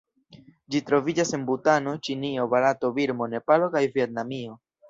Ĝi 0.75 0.79
troviĝas 0.87 1.33
en 1.37 1.43
Butano, 1.51 1.95
Ĉinio, 2.07 2.49
Barato, 2.55 2.93
Birmo, 2.99 3.31
Nepalo 3.37 3.73
kaj 3.77 3.87
Vjetnamio. 4.01 4.61